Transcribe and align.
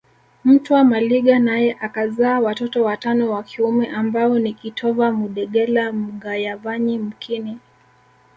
Mtwa 0.45 0.83
Maliga 0.83 1.39
naye 1.39 1.73
akazaa 1.81 2.39
watoto 2.39 2.83
watano 2.83 3.31
wa 3.31 3.43
kiume 3.43 3.87
ambao 3.89 4.39
ni 4.39 4.53
kitova 4.53 5.11
Mudegela 5.11 5.91
Mgayavanyi 5.93 6.97
mkini 6.97 7.59